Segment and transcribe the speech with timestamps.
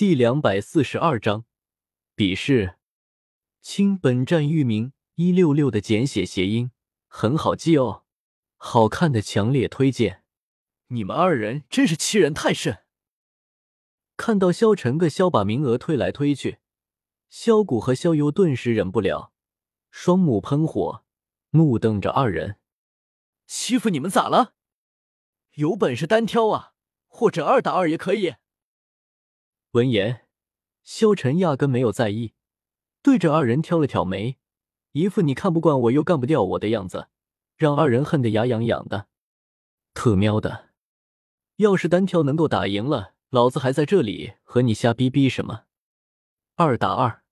[0.00, 1.44] 第两百四十二章
[2.14, 2.78] 比试。
[3.60, 6.70] 清，本站域名一六六的简写谐音，
[7.06, 8.04] 很好记哦。
[8.56, 10.24] 好看的强烈推荐。
[10.86, 12.78] 你们二人真是欺人太甚！
[14.16, 16.60] 看到萧晨个萧把名额推来推去，
[17.28, 19.34] 萧谷和萧幽顿时忍不了，
[19.90, 21.04] 双目喷火，
[21.50, 22.56] 怒瞪着二人。
[23.46, 24.54] 欺负你们咋了？
[25.56, 26.72] 有本事单挑啊，
[27.06, 28.36] 或者二打二也可以。
[29.72, 30.26] 闻言，
[30.82, 32.34] 萧晨压根没有在意，
[33.02, 34.36] 对着二人挑了挑眉，
[34.90, 37.06] 一副你看不惯我又干不掉我的样子，
[37.56, 39.06] 让二人恨得牙痒痒的。
[39.94, 40.70] 特喵的！
[41.58, 45.66] 要是单挑能够打赢了，老子还在这里和你瞎逼逼什么？
[46.56, 47.22] 二打二，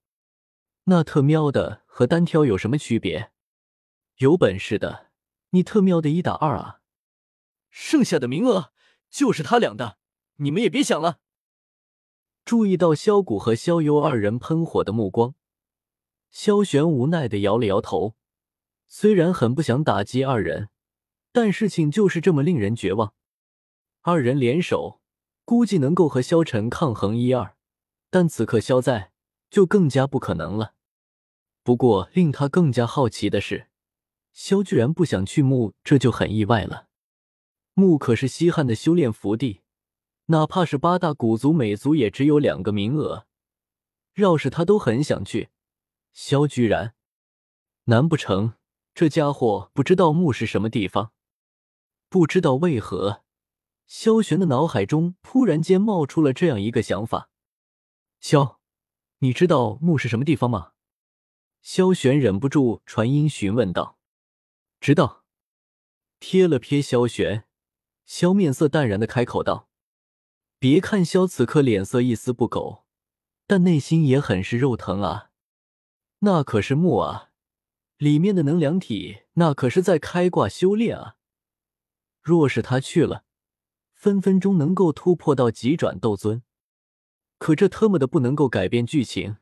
[0.84, 3.32] 那特喵的和单挑有什么区别？
[4.18, 5.08] 有本事的，
[5.50, 6.82] 你特喵的一打二啊！
[7.68, 8.72] 剩下的名额
[9.10, 9.98] 就是他俩的，
[10.36, 11.18] 你们也别想了。
[12.48, 15.34] 注意到萧谷和萧幽二人喷火的目光，
[16.30, 18.14] 萧玄无奈的摇了摇头。
[18.86, 20.70] 虽然很不想打击二人，
[21.30, 23.12] 但事情就是这么令人绝望。
[24.00, 25.02] 二人联手，
[25.44, 27.54] 估计能够和萧晨抗衡一二，
[28.08, 29.12] 但此刻萧在，
[29.50, 30.72] 就更加不可能了。
[31.62, 33.66] 不过令他更加好奇的是，
[34.32, 36.86] 萧居然不想去墓，这就很意外了。
[37.74, 39.60] 墓可是西汉的修炼福地。
[40.30, 43.26] 哪怕是八大古族，每族也只有两个名额。
[44.16, 45.48] 要是他都很想去，
[46.12, 46.94] 萧居然，
[47.84, 48.54] 难不成
[48.94, 51.12] 这家伙不知道墓是什么地方？
[52.10, 53.22] 不知道为何，
[53.86, 57.30] 萧玄的脑海中突然间冒出了这样一个想法：
[58.20, 58.60] 萧，
[59.20, 60.72] 你知道墓是什么地方吗？
[61.62, 63.98] 萧玄忍不住传音询问道
[64.78, 65.24] ：“知道。”
[66.20, 67.46] 瞥了瞥萧玄，
[68.04, 69.67] 萧面色淡然的开口道。
[70.60, 72.84] 别看萧此刻脸色一丝不苟，
[73.46, 75.30] 但内心也很是肉疼啊！
[76.20, 77.30] 那可是木啊，
[77.96, 81.14] 里面的能量体那可是在开挂修炼啊！
[82.20, 83.22] 若是他去了，
[83.94, 86.42] 分分钟能够突破到极转斗尊。
[87.38, 89.36] 可这特么的不能够改变剧情，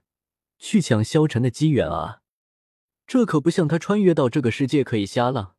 [0.58, 2.20] 去抢萧晨的机缘啊！
[3.06, 5.54] 这可不像他穿越到这个世界可以瞎浪。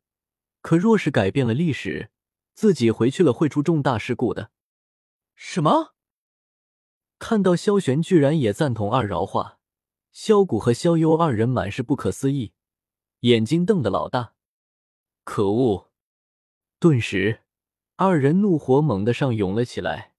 [0.60, 2.12] 可若是改变了历史，
[2.54, 4.52] 自己回去了会出重大事故的。
[5.40, 5.94] 什么？
[7.20, 9.60] 看到萧玄居然也赞同二饶话，
[10.10, 12.54] 萧谷和萧幽二人满是不可思议，
[13.20, 14.34] 眼睛瞪得老大。
[15.22, 15.92] 可恶！
[16.80, 17.44] 顿时，
[17.94, 20.16] 二人怒火猛地上涌了起来，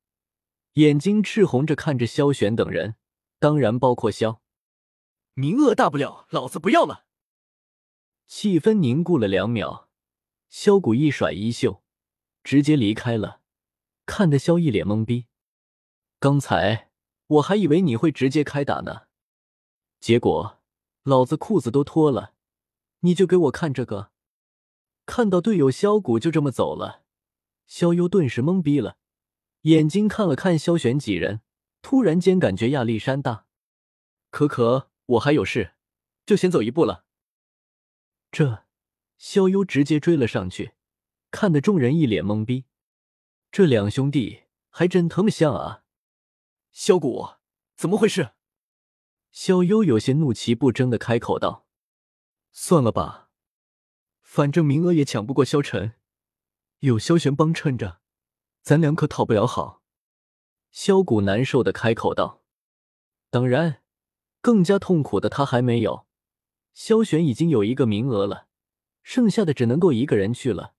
[0.75, 2.95] 眼睛赤红着看着萧玄等人，
[3.39, 4.41] 当然包括萧。
[5.33, 7.05] 名额大不了，老子不要了。
[8.25, 9.89] 气氛凝固了两秒，
[10.47, 11.83] 萧谷一甩衣袖，
[12.41, 13.38] 直接离开了。
[14.09, 15.27] 看得萧一脸懵逼，
[16.19, 16.89] 刚才
[17.27, 19.03] 我还以为你会直接开打呢，
[19.99, 20.57] 结果
[21.03, 22.33] 老子裤子都脱了，
[23.01, 24.11] 你就给我看这个。
[25.05, 27.03] 看到队友萧谷就这么走了，
[27.67, 28.97] 萧幽顿时懵逼了，
[29.61, 31.41] 眼睛看了看萧玄几人，
[31.83, 33.45] 突然间感觉压力山大。
[34.31, 35.75] 可可，我还有事，
[36.25, 37.05] 就先走一步了。
[38.31, 38.65] 这，
[39.19, 40.73] 萧幽直接追了上去，
[41.29, 42.65] 看得众人一脸懵逼。
[43.51, 45.83] 这两兄弟还真他妈像啊！
[46.71, 47.27] 萧谷，
[47.75, 48.33] 怎么回事？
[49.31, 51.67] 萧幽有些怒其不争的开口道
[52.51, 53.31] ：“算了吧，
[54.21, 55.95] 反正名额也抢不过萧晨，
[56.79, 58.01] 有萧玄帮衬着，
[58.61, 59.81] 咱俩可讨不了好。”
[60.69, 62.43] 萧谷难受的开口道
[63.31, 63.81] ：“当然，
[64.41, 66.05] 更加痛苦的他还没有，
[66.73, 68.47] 萧玄已经有一个名额了，
[69.01, 70.75] 剩下的只能够一个人去了。”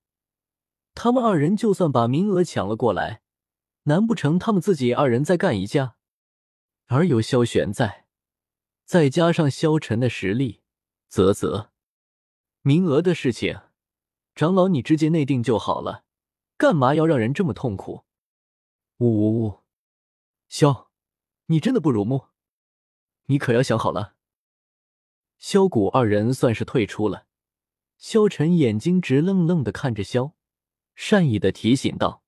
[0.93, 3.21] 他们二人就算把名额抢了过来，
[3.83, 5.95] 难不成他们自己二人再干一架？
[6.87, 8.05] 而有萧玄在，
[8.83, 10.61] 再加上萧晨的实力，
[11.09, 11.69] 啧啧，
[12.61, 13.61] 名额的事情，
[14.35, 16.03] 长老你直接内定就好了，
[16.57, 18.03] 干嘛要让人这么痛苦？
[18.97, 19.59] 呜呜呜！
[20.47, 20.91] 萧，
[21.45, 22.27] 你真的不辱目，
[23.27, 24.15] 你可要想好了。
[25.39, 27.25] 萧谷二人算是退出了，
[27.97, 30.35] 萧晨眼睛直愣愣的看着萧。
[31.03, 32.21] 善意的提醒道：“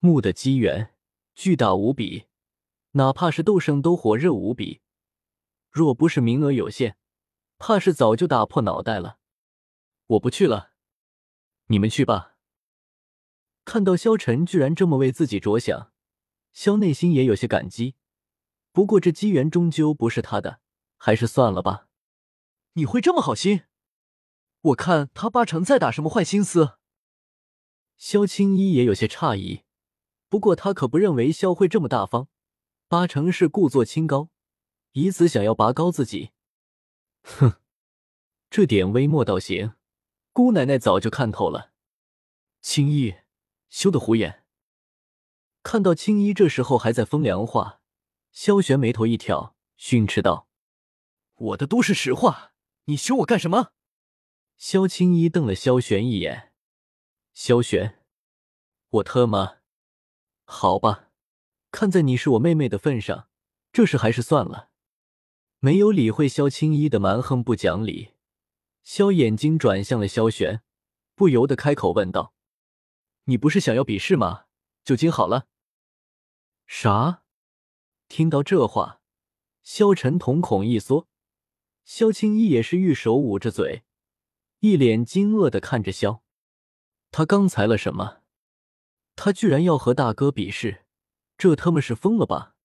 [0.00, 0.96] 木的机缘
[1.32, 2.24] 巨大无比，
[2.90, 4.80] 哪怕是斗圣都火热无比。
[5.70, 6.96] 若不是名额有限，
[7.56, 9.20] 怕是早就打破脑袋了。
[10.08, 10.72] 我不去了，
[11.66, 12.34] 你们去吧。”
[13.64, 15.92] 看到萧晨居然这么为自己着想，
[16.52, 17.94] 萧内心也有些感激。
[18.72, 20.60] 不过这机缘终究不是他的，
[20.96, 21.86] 还是算了吧。
[22.72, 23.62] 你会这么好心？
[24.62, 26.78] 我看他八成在打什么坏心思。
[27.96, 29.62] 萧青衣也有些诧异，
[30.28, 32.28] 不过他可不认为萧会这么大方，
[32.88, 34.30] 八成是故作清高，
[34.92, 36.30] 以此想要拔高自己。
[37.22, 37.54] 哼，
[38.50, 39.74] 这点微末倒行，
[40.32, 41.72] 姑奶奶早就看透了。
[42.60, 43.14] 青衣，
[43.68, 44.44] 休得胡言！
[45.62, 47.80] 看到青衣这时候还在风凉话，
[48.32, 50.48] 萧玄眉头一挑，训斥道
[51.36, 52.52] ：“我的都是实话，
[52.84, 53.72] 你凶我干什么？”
[54.58, 56.52] 萧青衣瞪了萧玄一眼
[57.34, 57.98] ：“萧玄，
[58.90, 59.58] 我特么……
[60.44, 61.10] 好吧，
[61.72, 63.28] 看在你是我妹妹的份上，
[63.72, 64.70] 这事还是算了。”
[65.58, 68.12] 没有理会萧青衣的蛮横不讲理，
[68.84, 70.62] 萧眼睛转向了萧玄，
[71.16, 72.34] 不由得开口问道
[73.24, 74.44] ：“你不是想要比试吗？
[74.84, 75.48] 就今好了。”
[76.68, 77.24] 啥？
[78.06, 79.00] 听到这话，
[79.62, 81.08] 萧晨瞳孔一缩，
[81.84, 83.82] 萧青衣也是玉手捂着嘴，
[84.60, 86.22] 一脸惊愕的看着萧。
[87.16, 88.22] 他刚才了什么？
[89.14, 90.84] 他居然要和大哥比试，
[91.38, 92.56] 这他妈是疯了吧？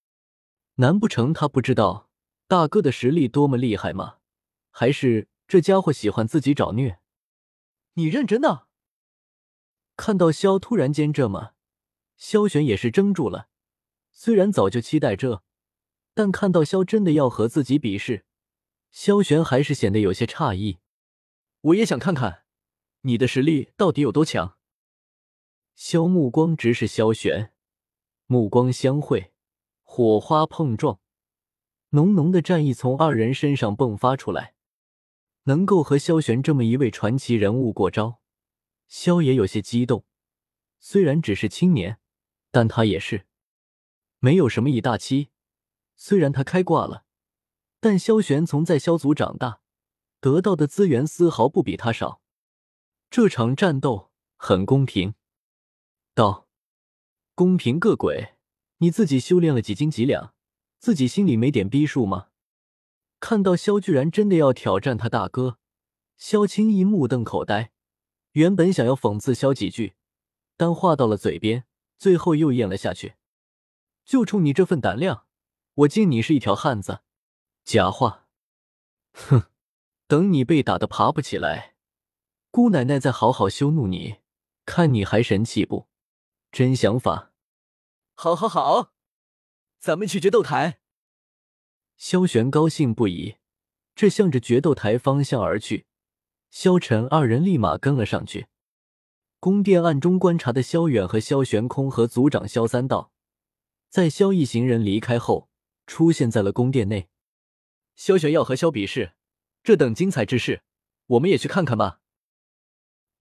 [0.78, 2.10] 难不成他不知道
[2.48, 4.18] 大哥的实力多么厉害吗？
[4.72, 7.00] 还是这家伙喜欢自己找虐？
[7.94, 8.66] 你认真的？
[9.96, 11.51] 看到萧突然间这么，
[12.18, 13.50] 萧玄也是怔住了。
[14.12, 15.44] 虽然早就期待这，
[16.16, 18.25] 但看到萧真的要和自己比试，
[18.90, 20.80] 萧玄还是显得有些诧异。
[21.62, 22.46] 我也想看看
[23.01, 24.57] 你的实力到底有多强。
[25.75, 27.54] 萧目光直视萧玄，
[28.25, 29.31] 目光相会，
[29.84, 31.00] 火花碰撞，
[31.90, 34.56] 浓浓的战意从二人身上迸发出来。
[35.44, 38.19] 能够和萧玄这么一位传奇人物过招，
[38.88, 40.06] 萧也有些激动。
[40.80, 42.00] 虽然只是青年，
[42.51, 43.25] 但他也是。
[44.19, 45.30] 没有什么以大欺，
[45.96, 47.06] 虽然他开挂了，
[47.80, 49.62] 但萧玄从在萧族长大，
[50.19, 52.22] 得到的资源丝毫不比他少。
[53.11, 55.15] 这场战斗很公平。
[56.13, 56.47] 道：
[57.33, 58.35] 公平个鬼！
[58.77, 60.35] 你自己修炼了几斤几两，
[60.77, 62.27] 自己心里没点逼数吗？
[63.19, 65.57] 看到萧居然真的要挑战他大哥，
[66.17, 67.71] 萧青一目瞪口呆。
[68.33, 69.95] 原本想要讽刺萧几句，
[70.55, 71.65] 但话到了嘴边，
[71.97, 73.15] 最后又咽了下去。
[74.05, 75.25] 就冲你这份胆量，
[75.73, 77.01] 我敬你是一条汉子。
[77.65, 78.27] 假话，
[79.13, 79.45] 哼！
[80.07, 81.75] 等你被打的爬不起来，
[82.51, 84.18] 姑奶奶再好好羞怒你，
[84.66, 85.88] 看你还神气不？
[86.51, 87.31] 真想法。
[88.16, 88.94] 好，好，好，
[89.80, 90.80] 咱们去决斗台。
[91.96, 93.36] 萧玄高兴不已，
[93.94, 95.86] 这向着决斗台方向而去。
[96.50, 98.48] 萧晨二人立马跟了上去。
[99.40, 103.12] 宫殿暗中观察的萧远和萧玄空和族长萧三道。
[103.90, 105.50] 在萧一行人离开后，
[105.86, 107.10] 出现在了宫殿内。
[107.96, 109.13] 萧玄要和萧比试，
[109.62, 110.63] 这等精彩之事，
[111.06, 111.99] 我们也去看看吧。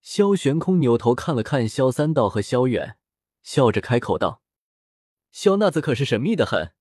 [0.01, 2.97] 萧玄空扭头看了看萧三道和萧远，
[3.43, 4.41] 笑着开口道
[5.31, 6.73] ：“萧那子可是神秘的很，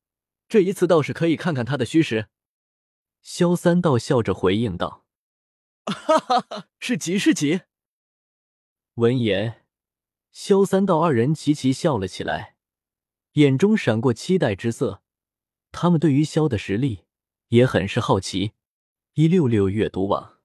[0.49, 2.29] 这一次倒是可以看看他的虚实。”
[3.21, 5.05] 萧三道笑着回应道
[5.85, 7.63] ：“哈哈哈，是吉是吉。”
[8.95, 9.67] 闻言，
[10.31, 12.57] 萧三道二人齐齐笑了起来。
[13.33, 15.03] 眼中闪过期待之色，
[15.71, 17.05] 他们对于萧的实力
[17.49, 18.53] 也很是好奇。
[19.15, 20.38] 一六六阅读网。